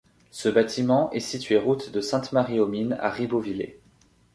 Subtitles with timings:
[0.31, 3.79] Ce bâtiment est situé route de Sainte-Marie-aux-Mines à Ribeauvillé.